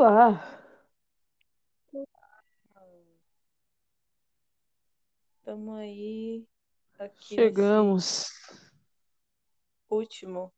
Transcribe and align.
Olá! 0.00 0.40
Estamos 5.40 5.76
aí 5.76 6.46
aqui 7.00 7.34
Chegamos. 7.34 8.30
último 9.90 10.54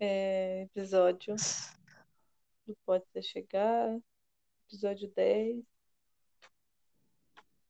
é, 0.00 0.62
episódio 0.62 1.36
do 2.66 2.74
Pode 2.84 3.06
Ser 3.12 3.22
Chegar, 3.22 3.96
episódio 4.66 5.08
10. 5.14 5.64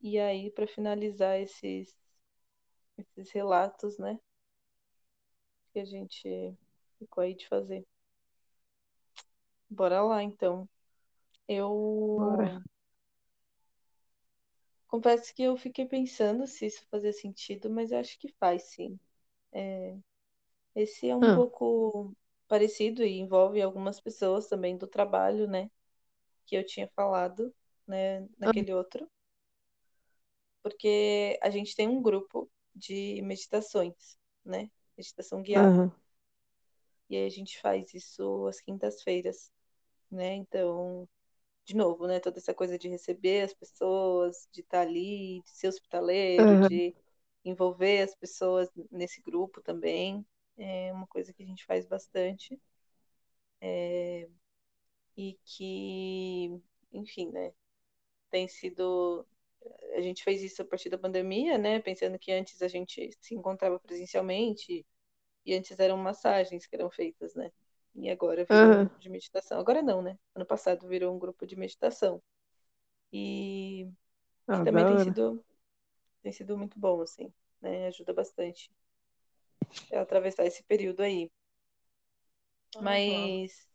E 0.01 0.19
aí, 0.19 0.51
para 0.51 0.67
finalizar 0.67 1.39
esses, 1.39 1.95
esses 2.97 3.31
relatos, 3.33 3.99
né? 3.99 4.19
Que 5.75 5.81
a 5.81 5.85
gente 5.85 6.57
ficou 6.99 7.23
aí 7.23 7.35
de 7.35 7.47
fazer. 7.47 7.87
Bora 9.71 10.03
lá, 10.03 10.23
então. 10.25 10.69
Eu 11.49 11.73
Bora. 12.17 12.63
confesso 14.89 15.33
que 15.35 15.43
eu 15.45 15.57
fiquei 15.57 15.87
pensando 15.87 16.45
se 16.47 16.67
isso 16.67 16.85
fazia 16.91 17.13
sentido, 17.13 17.71
mas 17.71 17.91
eu 17.93 17.99
acho 17.99 18.19
que 18.19 18.33
faz, 18.39 18.65
sim. 18.65 18.99
É, 19.53 19.97
esse 20.77 21.09
é 21.11 21.17
um 21.17 21.27
Ah. 21.27 21.27
pouco 21.29 22.15
parecido 22.49 23.03
e 23.05 23.19
envolve 23.21 23.63
algumas 23.63 24.01
pessoas 24.01 24.49
também 24.49 24.77
do 24.79 24.87
trabalho, 24.89 25.49
né? 25.49 25.71
Que 26.47 26.57
eu 26.57 26.67
tinha 26.67 26.89
falado, 26.97 27.55
né, 27.89 28.29
naquele 28.39 28.75
outro. 28.75 29.09
Porque 30.63 31.39
a 31.43 31.49
gente 31.51 31.75
tem 31.77 31.89
um 31.89 32.03
grupo 32.03 32.51
de 32.75 33.23
meditações, 33.23 34.19
né? 34.45 34.71
Meditação 34.97 35.43
guiada. 35.43 35.75
Aham. 35.75 35.93
E 37.11 37.17
aí 37.17 37.27
a 37.27 37.31
gente 37.31 37.61
faz 37.61 37.93
isso 37.95 38.47
às 38.47 38.61
quintas-feiras, 38.61 39.51
né? 40.11 40.35
Então, 40.35 41.09
de 41.65 41.77
novo, 41.77 42.07
né? 42.09 42.21
Toda 42.21 42.39
essa 42.39 42.55
coisa 42.55 42.79
de 42.79 42.89
receber 42.89 43.43
as 43.45 43.55
pessoas, 43.55 44.49
de 44.53 44.63
estar 44.63 44.83
ali, 44.83 45.43
de 45.45 45.51
ser 45.53 45.69
hospitaleiro, 45.69 46.59
Aham. 46.61 46.69
de 46.69 46.95
envolver 47.45 48.03
as 48.03 48.15
pessoas 48.17 48.71
nesse 48.91 49.23
grupo 49.23 49.63
também. 49.63 50.27
É 50.59 50.93
uma 50.93 51.07
coisa 51.09 51.33
que 51.35 51.43
a 51.43 51.47
gente 51.47 51.65
faz 51.67 51.87
bastante. 51.87 52.61
É, 53.61 54.29
E 55.17 55.39
que, 55.45 56.51
enfim, 56.93 57.31
né? 57.33 57.53
Tem 58.31 58.49
sido. 58.49 59.27
A 59.97 60.01
gente 60.03 60.25
fez 60.25 60.43
isso 60.43 60.63
a 60.63 60.65
partir 60.67 60.91
da 60.91 60.99
pandemia, 60.99 61.59
né? 61.59 61.81
Pensando 61.81 62.19
que 62.19 62.33
antes 62.33 62.63
a 62.63 62.69
gente 62.69 63.11
se 63.21 63.35
encontrava 63.35 63.81
presencialmente 63.81 64.87
e 65.47 65.55
antes 65.55 65.79
eram 65.81 65.99
massagens 65.99 66.67
que 66.67 66.77
eram 66.77 66.91
feitas, 66.91 67.35
né? 67.37 67.53
E 67.97 68.11
agora 68.11 68.45
virou 68.45 68.73
um 68.73 68.77
Aham. 68.77 68.91
grupo 68.91 68.99
de 69.01 69.09
meditação. 69.11 69.59
Agora 69.61 69.83
não, 69.83 70.03
né? 70.03 70.19
Ano 70.35 70.47
passado 70.47 70.87
virou 70.89 71.15
um 71.15 71.19
grupo 71.19 71.47
de 71.47 71.57
meditação. 71.57 72.23
E 73.13 73.89
Ah, 74.49 74.59
que 74.59 74.63
também 74.63 74.87
tem 74.87 74.99
sido, 74.99 75.45
tem 76.23 76.33
sido 76.33 76.59
muito 76.59 76.79
bom, 76.79 77.03
assim, 77.03 77.33
né? 77.63 77.89
Ajuda 77.89 78.15
bastante 78.15 78.71
a 79.93 80.01
atravessar 80.01 80.47
esse 80.47 80.63
período 80.63 81.01
aí. 81.03 81.29
Aham. 82.77 83.35
Mas 83.39 83.69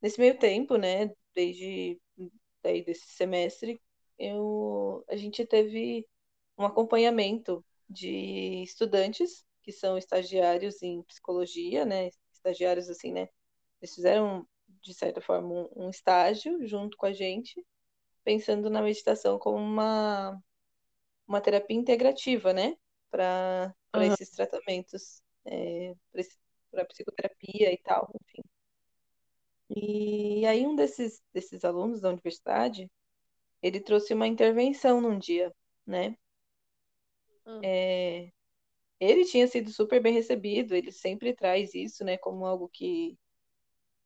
nesse 0.00 0.20
meio 0.20 0.38
tempo, 0.38 0.76
né? 0.76 1.10
Desde 1.34 2.00
daí 2.62 2.84
desse 2.84 3.08
semestre, 3.08 3.80
eu, 4.18 5.04
a 5.08 5.16
gente 5.16 5.46
teve 5.46 6.06
um 6.58 6.64
acompanhamento 6.64 7.64
de 7.88 8.62
estudantes 8.64 9.44
que 9.62 9.72
são 9.72 9.98
estagiários 9.98 10.82
em 10.82 11.02
psicologia, 11.04 11.84
né? 11.84 12.10
Estagiários 12.38 12.88
assim, 12.88 13.12
né? 13.12 13.28
Eles 13.80 13.94
fizeram, 13.94 14.46
de 14.82 14.94
certa 14.94 15.20
forma, 15.20 15.48
um, 15.48 15.86
um 15.86 15.90
estágio 15.90 16.66
junto 16.66 16.96
com 16.96 17.06
a 17.06 17.12
gente, 17.12 17.64
pensando 18.24 18.70
na 18.70 18.82
meditação 18.82 19.38
como 19.38 19.58
uma, 19.58 20.40
uma 21.26 21.40
terapia 21.40 21.76
integrativa, 21.76 22.52
né? 22.52 22.76
Para 23.10 23.74
Aham. 23.94 24.14
esses 24.14 24.30
tratamentos, 24.30 25.22
é, 25.46 25.94
para 26.70 26.84
psicoterapia 26.86 27.72
e 27.72 27.78
tal, 27.78 28.10
enfim. 28.22 28.42
E 29.70 30.44
aí 30.46 30.66
um 30.66 30.74
desses, 30.76 31.22
desses 31.32 31.64
alunos 31.64 32.00
da 32.00 32.10
universidade, 32.10 32.90
ele 33.62 33.80
trouxe 33.80 34.14
uma 34.14 34.26
intervenção 34.26 35.00
num 35.00 35.18
dia, 35.18 35.54
né? 35.86 36.16
Ah. 37.46 37.60
É, 37.62 38.30
ele 39.00 39.24
tinha 39.24 39.46
sido 39.48 39.70
super 39.70 40.00
bem 40.02 40.12
recebido, 40.14 40.74
ele 40.74 40.92
sempre 40.92 41.34
traz 41.34 41.74
isso, 41.74 42.04
né, 42.04 42.16
como 42.18 42.46
algo 42.46 42.68
que, 42.68 43.18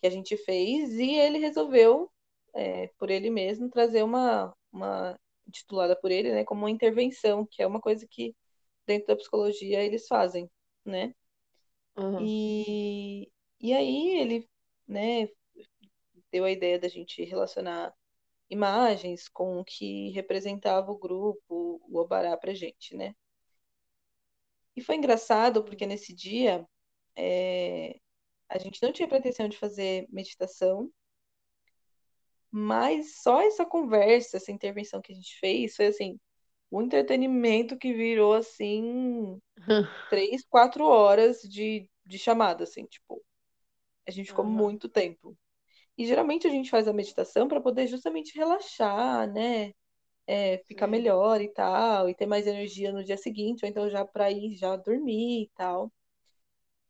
que 0.00 0.06
a 0.06 0.10
gente 0.10 0.36
fez, 0.38 0.92
e 0.94 1.12
ele 1.16 1.38
resolveu, 1.38 2.10
é, 2.54 2.88
por 2.98 3.10
ele 3.10 3.30
mesmo, 3.30 3.70
trazer 3.70 4.02
uma, 4.02 4.54
uma 4.72 5.18
titulada 5.52 5.96
por 5.96 6.10
ele, 6.10 6.32
né, 6.32 6.44
como 6.44 6.62
uma 6.62 6.70
intervenção, 6.70 7.46
que 7.46 7.62
é 7.62 7.66
uma 7.66 7.80
coisa 7.80 8.06
que 8.08 8.34
dentro 8.86 9.08
da 9.08 9.16
psicologia 9.16 9.82
eles 9.84 10.06
fazem, 10.08 10.50
né? 10.84 11.14
Aham. 11.96 12.32
E, 12.50 13.30
e 13.60 13.72
aí 13.74 14.18
ele, 14.20 14.48
né, 14.86 15.28
deu 16.32 16.44
a 16.44 16.50
ideia 16.50 16.78
da 16.80 16.88
gente 16.88 17.22
relacionar 17.24 17.94
imagens 18.50 19.28
com 19.28 19.60
o 19.60 19.64
que 19.64 20.10
representava 20.10 20.90
o 20.92 20.98
grupo, 20.98 21.80
o 21.88 21.98
Obará 21.98 22.36
pra 22.36 22.54
gente, 22.54 22.96
né? 22.96 23.14
E 24.76 24.82
foi 24.82 24.96
engraçado 24.96 25.64
porque 25.64 25.86
nesse 25.86 26.14
dia 26.14 26.66
é, 27.16 28.00
a 28.48 28.58
gente 28.58 28.82
não 28.82 28.92
tinha 28.92 29.08
pretensão 29.08 29.48
de 29.48 29.58
fazer 29.58 30.06
meditação, 30.10 30.90
mas 32.50 33.22
só 33.22 33.40
essa 33.42 33.64
conversa, 33.64 34.36
essa 34.36 34.52
intervenção 34.52 35.00
que 35.00 35.12
a 35.12 35.14
gente 35.14 35.38
fez 35.38 35.74
foi 35.76 35.86
assim, 35.86 36.18
um 36.72 36.82
entretenimento 36.82 37.78
que 37.78 37.94
virou 37.94 38.34
assim 38.34 39.40
três, 40.08 40.44
quatro 40.48 40.84
horas 40.86 41.42
de, 41.42 41.90
de 42.06 42.18
chamada, 42.18 42.64
assim, 42.64 42.86
tipo, 42.86 43.22
a 44.08 44.10
gente 44.10 44.28
ficou 44.28 44.44
Aham. 44.44 44.46
muito 44.46 44.88
tempo. 44.88 45.36
E 45.98 46.06
geralmente 46.06 46.46
a 46.46 46.50
gente 46.50 46.70
faz 46.70 46.88
a 46.88 46.92
meditação 46.92 47.48
para 47.48 47.60
poder 47.60 47.86
justamente 47.88 48.36
relaxar, 48.36 49.32
né? 49.32 49.72
É, 50.26 50.58
ficar 50.66 50.86
Sim. 50.86 50.92
melhor 50.92 51.40
e 51.40 51.48
tal, 51.52 52.08
e 52.08 52.14
ter 52.14 52.26
mais 52.26 52.46
energia 52.46 52.92
no 52.92 53.04
dia 53.04 53.16
seguinte, 53.16 53.64
ou 53.64 53.68
então 53.70 53.90
já 53.90 54.04
para 54.04 54.30
ir 54.30 54.54
já 54.56 54.76
dormir 54.76 55.44
e 55.44 55.50
tal. 55.56 55.92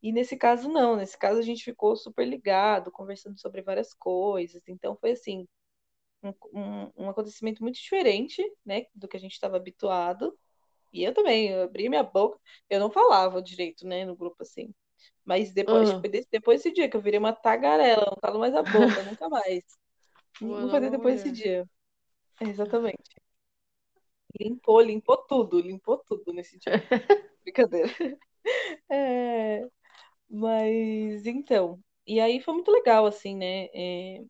E 0.02 0.12
nesse 0.12 0.36
caso, 0.36 0.68
não. 0.68 0.96
Nesse 0.96 1.16
caso, 1.18 1.38
a 1.38 1.42
gente 1.42 1.64
ficou 1.64 1.96
super 1.96 2.26
ligado, 2.26 2.90
conversando 2.90 3.38
sobre 3.40 3.62
várias 3.62 3.94
coisas. 3.94 4.62
Então, 4.68 4.96
foi 4.96 5.12
assim, 5.12 5.46
um, 6.22 6.30
um, 6.54 6.92
um 7.06 7.10
acontecimento 7.10 7.62
muito 7.62 7.76
diferente, 7.76 8.42
né, 8.64 8.86
do 8.94 9.08
que 9.08 9.16
a 9.16 9.20
gente 9.20 9.32
estava 9.34 9.56
habituado. 9.56 10.38
E 10.92 11.04
eu 11.04 11.14
também, 11.14 11.50
eu 11.50 11.62
abri 11.64 11.88
minha 11.88 12.02
boca, 12.04 12.38
eu 12.70 12.80
não 12.80 12.90
falava 12.90 13.42
direito, 13.42 13.86
né, 13.86 14.04
no 14.06 14.16
grupo 14.16 14.42
assim. 14.42 14.74
Mas 15.24 15.52
depois, 15.52 15.92
foi 15.92 16.10
desse, 16.10 16.28
depois 16.30 16.62
desse 16.62 16.74
dia 16.74 16.88
que 16.90 16.96
eu 16.96 17.02
virei 17.02 17.18
uma 17.20 17.32
tagarela, 17.34 18.06
não 18.06 18.18
falo 18.20 18.40
mais 18.40 18.54
a 18.54 18.62
boca, 18.62 19.02
nunca 19.04 19.28
mais. 19.28 19.62
Uma 20.40 20.60
Não 20.60 20.68
nova 20.68 20.90
depois 20.90 21.16
desse 21.16 21.32
dia. 21.32 21.68
É, 22.40 22.46
exatamente. 22.46 23.21
Limpou, 24.38 24.80
limpou 24.82 25.16
tudo, 25.26 25.58
limpou 25.60 25.98
tudo 26.06 26.32
nesse 26.32 26.58
dia. 26.58 26.76
Brincadeira. 27.44 27.90
É, 28.90 29.62
mas 30.30 31.26
então, 31.26 31.80
e 32.06 32.20
aí 32.20 32.40
foi 32.40 32.54
muito 32.54 32.70
legal, 32.72 33.06
assim, 33.06 33.36
né? 33.36 33.66
É, 33.74 34.24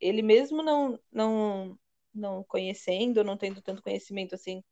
ele 0.00 0.22
mesmo 0.22 0.62
não, 0.62 0.98
não, 1.12 1.78
não 2.14 2.44
conhecendo, 2.44 3.22
não 3.24 3.36
tendo 3.36 3.62
tanto 3.62 3.82
conhecimento 3.82 4.34
assim 4.34 4.62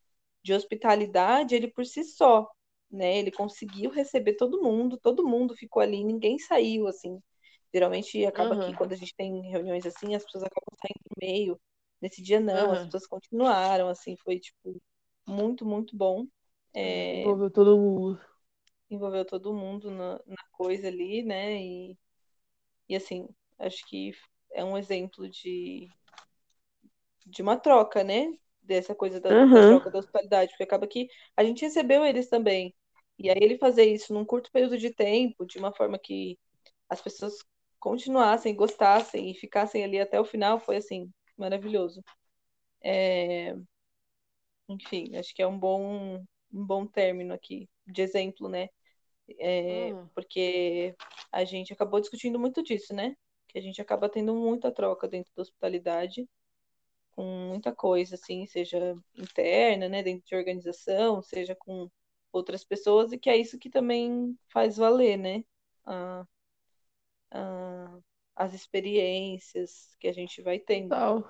de 0.45 0.55
hospitalidade, 0.55 1.55
ele 1.57 1.69
por 1.69 1.87
si 1.87 2.05
só, 2.05 2.51
né? 2.91 3.19
Ele 3.19 3.31
conseguiu 3.33 3.91
receber 3.93 4.35
todo 4.37 4.63
mundo, 4.63 4.99
todo 4.99 5.27
mundo 5.29 5.57
ficou 5.57 5.83
ali, 5.83 6.05
ninguém 6.05 6.39
saiu, 6.41 6.89
assim. 6.89 7.23
Geralmente 7.75 8.27
acaba 8.27 8.59
que 8.59 8.73
Aham. 8.73 8.75
quando 8.75 8.93
a 8.95 8.97
gente 8.97 9.15
tem 9.17 9.43
reuniões 9.51 9.87
assim, 9.87 10.15
as 10.17 10.25
pessoas 10.25 10.45
acabam 10.45 10.77
saindo 10.81 11.01
no 11.11 11.17
meio. 11.29 11.61
Nesse 12.01 12.23
dia 12.23 12.41
não, 12.41 12.73
as 12.73 12.81
Aham. 12.81 12.85
pessoas 12.85 13.07
continuaram, 13.07 13.89
assim, 13.89 14.17
foi 14.19 14.39
tipo 14.41 14.81
muito, 15.27 15.65
muito 15.67 15.97
bom. 15.97 16.27
É, 16.75 17.37
envolveu 17.37 17.51
todo 17.51 17.77
mundo. 17.79 18.21
envolveu 18.91 19.25
todo 19.25 19.55
mundo 19.55 19.91
na, 19.91 20.15
na 20.27 20.37
coisa 20.53 20.89
ali, 20.89 21.23
né? 21.23 21.57
E, 21.63 21.99
e 22.89 22.97
assim, 22.97 23.29
acho 23.59 23.87
que 23.89 24.13
é 24.53 24.65
um 24.65 24.79
exemplo 24.79 25.29
de, 25.31 25.89
de 27.27 27.43
uma 27.43 27.57
troca, 27.59 28.03
né? 28.05 28.33
Dessa 28.63 28.95
coisa 28.95 29.21
da, 29.21 29.35
da 29.47 29.63
Aham. 29.63 29.65
troca 29.65 29.91
da 29.91 29.99
hospitalidade, 29.99 30.51
porque 30.53 30.63
acaba 30.65 30.87
que 30.87 31.09
a 31.37 31.45
gente 31.45 31.63
recebeu 31.65 32.05
eles 32.05 32.29
também. 32.29 32.75
E 33.19 33.29
aí 33.31 33.39
ele 33.41 33.59
fazer 33.59 33.85
isso 33.85 34.13
num 34.15 34.25
curto 34.25 34.51
período 34.53 34.79
de 34.79 34.91
tempo, 34.95 35.45
de 35.47 35.59
uma 35.59 35.73
forma 35.73 35.99
que 35.99 36.39
as 36.89 37.01
pessoas 37.01 37.35
continuassem, 37.81 38.55
gostassem 38.55 39.31
e 39.31 39.35
ficassem 39.35 39.85
ali 39.85 40.01
até 40.01 40.21
o 40.21 40.25
final, 40.25 40.61
foi 40.61 40.77
assim, 40.77 41.11
maravilhoso. 41.41 42.03
É, 42.83 43.57
enfim, 44.69 45.17
acho 45.17 45.35
que 45.35 45.43
é 45.43 45.47
um 45.47 45.59
bom, 45.59 46.25
um 46.53 46.65
bom 46.67 46.87
término 46.87 47.35
aqui, 47.35 47.69
de 47.87 48.03
exemplo, 48.03 48.49
né? 48.49 48.69
É, 49.39 49.91
Aham. 49.93 50.11
porque 50.15 50.95
a 51.33 51.45
gente 51.45 51.73
acabou 51.73 52.01
discutindo 52.01 52.39
muito 52.39 52.63
disso, 52.63 52.95
né? 52.95 53.17
que 53.51 53.59
a 53.59 53.63
gente 53.63 53.81
acaba 53.83 54.09
tendo 54.09 54.35
muita 54.35 54.71
troca 54.73 55.09
dentro 55.09 55.33
da 55.35 55.43
hospitalidade, 55.43 56.29
com 57.13 57.25
muita 57.49 57.75
coisa, 57.75 58.15
assim, 58.15 58.47
seja 58.47 58.97
interna, 59.17 59.89
né, 59.89 60.03
dentro 60.03 60.27
de 60.27 60.37
organização, 60.37 61.23
seja 61.23 61.55
com 61.57 61.91
outras 62.33 62.65
pessoas, 62.65 63.13
e 63.13 63.19
que 63.19 63.29
é 63.31 63.37
isso 63.37 63.59
que 63.59 63.69
também 63.71 64.37
faz 64.49 64.77
valer, 64.77 65.19
né, 65.19 65.45
a, 65.85 66.25
a, 67.31 67.70
as 68.41 68.55
experiências 68.55 69.95
que 70.01 70.09
a 70.09 70.13
gente 70.15 70.41
vai 70.43 70.59
tendo. 70.59 70.89
Tal. 70.89 71.25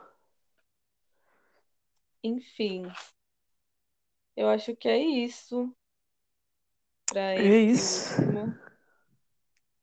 Enfim, 2.23 2.91
eu 4.37 4.49
acho 4.49 4.75
que 4.77 4.89
é 4.89 4.99
isso 4.99 5.73
para 7.09 7.37
É 7.37 7.57
isso. 7.63 8.11
último. 8.17 8.55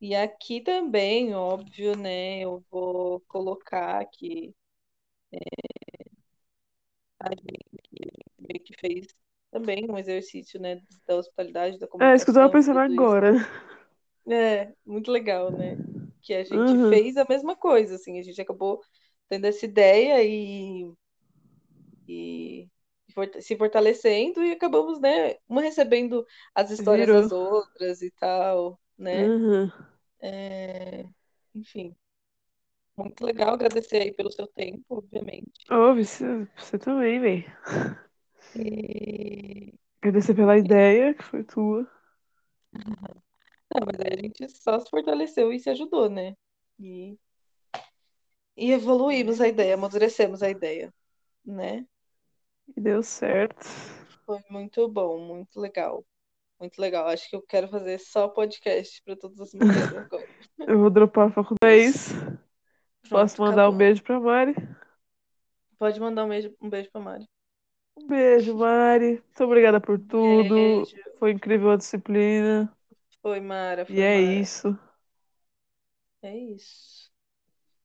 E 0.01 0.15
aqui 0.15 0.59
também, 0.62 1.35
óbvio, 1.35 1.95
né? 1.95 2.39
Eu 2.39 2.63
vou 2.71 3.19
colocar 3.27 4.03
que 4.07 4.56
a 7.19 7.29
gente 7.29 8.59
que 8.59 8.74
fez 8.79 9.07
também 9.51 9.89
um 9.89 9.97
exercício, 9.97 10.59
né, 10.59 10.81
da 11.07 11.15
hospitalidade, 11.15 11.79
da 11.79 11.88
É 12.00 12.15
isso 12.15 12.25
que 12.25 12.31
eu 12.31 12.35
tava 12.35 12.50
pensando 12.50 12.79
tudo 12.79 12.94
isso. 12.94 13.18
agora. 13.18 13.33
É, 14.29 14.74
muito 14.85 15.12
legal, 15.12 15.51
né? 15.51 15.79
Que 16.21 16.33
a 16.33 16.43
gente 16.43 16.77
Uhum. 16.77 16.89
fez 16.89 17.17
a 17.17 17.25
mesma 17.29 17.55
coisa, 17.55 17.95
assim, 17.95 18.19
a 18.19 18.23
gente 18.23 18.41
acabou 18.41 18.81
tendo 19.29 19.45
essa 19.45 19.65
ideia 19.65 20.23
e, 20.23 20.91
e 22.07 22.69
se 23.41 23.57
fortalecendo 23.57 24.43
e 24.43 24.51
acabamos, 24.51 24.99
né, 24.99 25.35
uma 25.47 25.61
recebendo 25.61 26.25
as 26.53 26.69
histórias 26.71 27.09
Virou. 27.09 27.11
das 27.11 27.31
outras 27.31 28.01
e 28.01 28.11
tal, 28.11 28.79
né? 28.97 29.33
Uhum. 29.35 29.71
É, 30.21 31.05
enfim, 31.55 31.95
muito 32.97 33.23
legal, 33.25 33.53
agradecer 33.53 34.01
aí 34.01 34.11
pelo 34.13 34.29
seu 34.31 34.45
tempo, 34.47 34.83
obviamente. 34.97 35.71
Ô, 35.71 35.93
você, 35.95 36.45
você 36.57 36.77
também, 36.77 37.19
véi. 37.21 37.45
E... 38.53 39.73
Agradecer 40.01 40.33
pela 40.33 40.57
ideia, 40.57 41.13
que 41.13 41.23
foi 41.23 41.43
tua. 41.43 41.87
Não, 43.73 43.85
mas 43.85 43.99
aí 43.99 44.13
a 44.13 44.21
gente 44.21 44.49
só 44.49 44.79
se 44.79 44.89
fortaleceu 44.89 45.51
e 45.51 45.59
se 45.59 45.69
ajudou, 45.69 46.09
né? 46.09 46.35
E, 46.79 47.17
e 48.55 48.71
evoluímos 48.71 49.41
a 49.41 49.47
ideia, 49.47 49.75
amadurecemos 49.75 50.41
a 50.41 50.49
ideia, 50.49 50.93
né? 51.45 51.85
E 52.75 52.81
deu 52.81 53.03
certo. 53.03 53.65
Foi 54.25 54.39
muito 54.49 54.87
bom, 54.87 55.19
muito 55.19 55.59
legal. 55.59 56.05
Muito 56.59 56.79
legal. 56.79 57.07
Acho 57.07 57.29
que 57.29 57.35
eu 57.35 57.41
quero 57.41 57.67
fazer 57.67 57.99
só 57.99 58.27
podcast 58.27 59.01
para 59.03 59.15
todas 59.15 59.39
as 59.39 59.53
mulheres 59.53 59.93
agora. 59.93 60.27
Eu 60.67 60.79
vou 60.79 60.89
dropar 60.89 61.27
a 61.27 61.31
faculdade. 61.31 61.73
É 61.73 61.77
isso. 61.77 62.13
Posso 63.09 63.41
mandar 63.41 63.63
um 63.63 63.67
acabou. 63.67 63.77
beijo 63.77 64.03
pra 64.03 64.19
Mari? 64.19 64.55
Pode 65.77 65.99
mandar 65.99 66.25
um 66.25 66.29
beijo, 66.29 66.53
um 66.59 66.69
beijo 66.69 66.91
pra 66.91 66.99
Mari. 66.99 67.25
Um 67.95 68.07
beijo, 68.07 68.57
Mari. 68.57 69.11
Muito 69.11 69.43
obrigada 69.43 69.79
por 69.79 69.99
tudo. 69.99 70.55
Beijo. 70.55 70.97
Foi 71.19 71.31
incrível 71.31 71.71
a 71.71 71.77
disciplina. 71.77 72.76
Foi, 73.21 73.39
Mara, 73.39 73.85
E 73.89 73.99
foi, 73.99 74.01
é 74.01 74.17
Mara. 74.17 74.41
isso. 74.41 74.77
É 76.21 76.37
isso. 76.37 77.06